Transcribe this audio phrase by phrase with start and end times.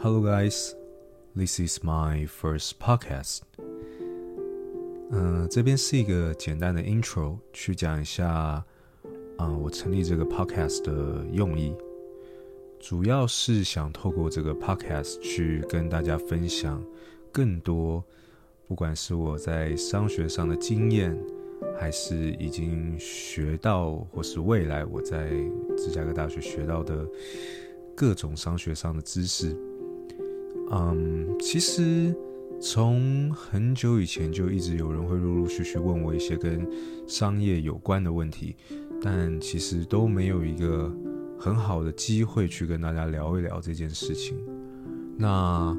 [0.00, 0.74] Hello, guys.
[1.34, 3.40] This is my first podcast.
[5.10, 8.64] 嗯、这边是一个简单的 intro，去讲一下，
[9.38, 11.74] 啊、我成立这个 podcast 的用意，
[12.78, 16.80] 主要是想透过这个 podcast 去跟大家分享
[17.32, 18.04] 更多，
[18.68, 21.18] 不管是我在商学上的经验。
[21.76, 25.28] 还是已经学到，或是未来我在
[25.76, 27.06] 芝加哥大学学到的
[27.96, 29.56] 各种商学上的知识。
[30.70, 32.14] 嗯，其实
[32.60, 36.68] 从很久以前就一直有人会陆陆续续问我一些跟
[37.06, 38.54] 商业有关的问题，
[39.00, 40.92] 但其实都没有一个
[41.38, 44.36] 很好的机会去跟大家聊一聊这件事情。
[45.16, 45.76] 那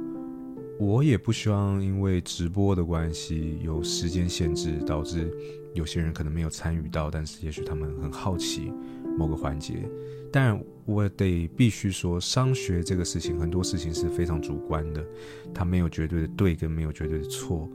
[0.79, 5.31] 我也不希望因为直播的关系有时间限制，导致。
[5.75, 8.73] 有些人可能没有参与到，但是也许他们很好奇
[9.15, 9.87] 某个环节。
[10.31, 15.05] 但我得必须说，商学这个事情，很多事情是非常主观的，
[15.53, 17.69] 它没有绝对的对跟没有绝对的错。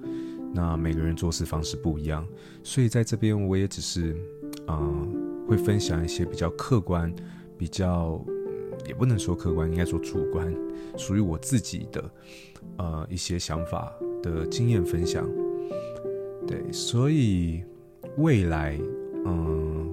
[0.52, 2.26] 那每个人做事方式不一样，
[2.64, 4.16] 所以在这边我也只是，
[4.66, 7.14] 嗯、会分享一些比较客观、
[7.56, 8.24] 比较
[8.86, 10.54] 也不能说客观，应该说主观，
[10.96, 12.10] 属于我自己的
[12.78, 15.28] 呃一些想法的经验分享。
[16.46, 17.62] 对，所以。
[18.18, 18.78] 未来，
[19.24, 19.90] 嗯，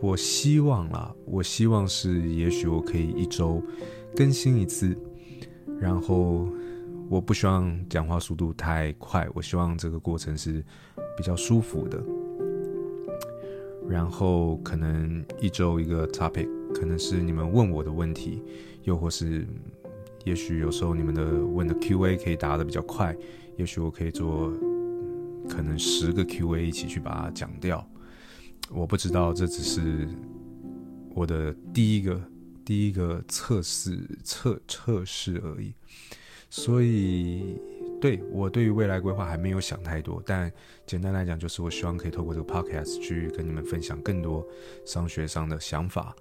[0.00, 3.62] 我希望啦，我希望是，也许我可以一周
[4.14, 4.96] 更新一次，
[5.78, 6.48] 然后
[7.10, 10.64] 我不希望讲话速度太快，我希望这个过程是
[11.14, 12.02] 比较舒服的。
[13.86, 18.42] 然后可能一周一个 topic，可能是你们问我的问题，
[18.84, 19.46] 又或是，
[20.24, 23.16] 也许有时候你们的问的 Q&A 可以答的比较快，
[23.56, 24.52] 也许我可以做。
[25.48, 27.88] 可能十个 Q&A 一起去把它讲掉，
[28.68, 30.08] 我不知道，这只是
[31.14, 32.20] 我的第一个
[32.64, 35.72] 第一个测试测测试而已。
[36.50, 37.60] 所以，
[38.00, 40.50] 对，我对于未来规划还没有想太多，但
[40.84, 44.44] 简单来讲，就是我希望可以透过这个 Podcast 去跟你们分享更多
[44.84, 46.12] 商学上的想法。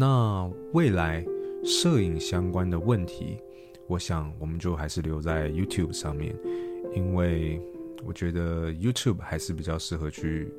[0.00, 1.26] 那未来
[1.64, 3.36] 摄影相关的问题，
[3.88, 6.32] 我想我们就还是留在 YouTube 上面，
[6.94, 7.60] 因为。
[8.06, 10.54] 我觉得 YouTube 还是比较适合去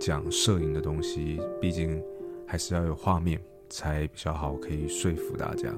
[0.00, 2.02] 讲摄影的东西，毕竟
[2.44, 5.72] 还是要有画面才比较好，可以说服大家。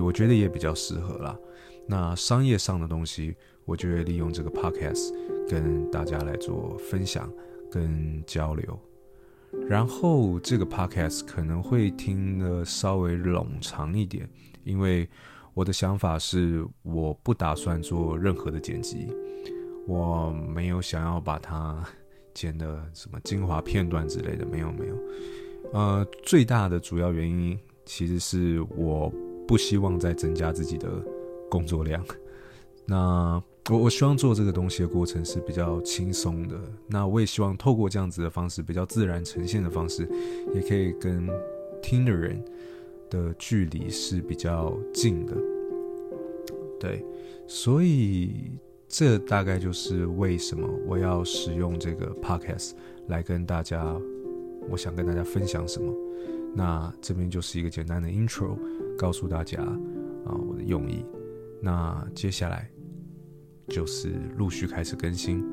[0.00, 1.36] 我觉得也比较适合啦。
[1.84, 3.34] 那商业上的东西，
[3.64, 5.12] 我就会利用这个 Podcast
[5.48, 7.30] 跟大家来做分享
[7.72, 8.78] 跟交流。
[9.68, 14.28] 然后这个 Podcast 可能会听得稍微冗长一点，
[14.64, 15.08] 因为
[15.54, 19.08] 我的想法是，我不打算做任何的剪辑。
[19.86, 21.84] 我没有想要把它
[22.34, 24.96] 剪的什么精华片段之类的，没有没有。
[25.72, 29.12] 呃，最大的主要原因其实是我
[29.46, 30.88] 不希望再增加自己的
[31.48, 32.04] 工作量。
[32.84, 36.58] 那我我希望做这个东西的过程是比较轻松的。
[36.86, 40.08] 那我也希望透过这样子的方式，比较自然呈现的方式，
[40.54, 41.28] 也可以跟
[41.82, 42.42] 听的人
[43.10, 45.34] 的距离是比较近的。
[46.80, 47.04] 对，
[47.46, 48.50] 所以。
[48.88, 52.70] 这大概就是为什么我要使用这个 podcast
[53.08, 54.00] 来跟大家，
[54.70, 55.92] 我想跟大家分享什么。
[56.54, 58.56] 那这边就是一个简单的 intro，
[58.96, 61.04] 告诉大家啊我的用意。
[61.60, 62.70] 那接下来
[63.68, 65.44] 就是陆续开始更新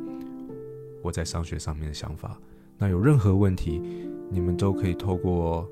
[1.01, 2.40] 我在商学上面的想法。
[2.78, 3.81] 那有任何问题，
[4.29, 5.69] 你们都可以透过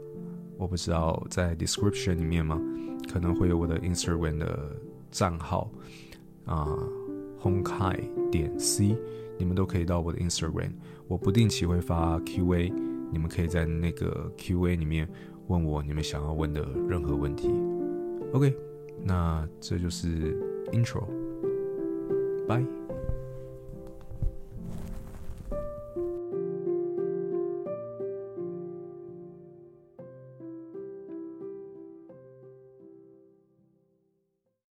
[0.58, 2.62] 我不知道在 description 里面吗？
[3.12, 4.76] 可能会有我的 Instagram 的
[5.10, 5.72] 账号
[6.46, 6.68] 啊。
[7.44, 8.00] Honkai
[8.30, 8.96] 点 C，
[9.36, 10.74] 你们都可以到我的 Instagram，
[11.08, 12.72] 我不定期会发 QA，
[13.12, 15.10] 你们可以在那个 QA 里面
[15.48, 17.50] 问我你们想要问的任何问题。
[18.32, 18.56] OK，
[19.04, 20.38] 那这就是
[20.72, 21.04] intro
[22.48, 22.81] Bye.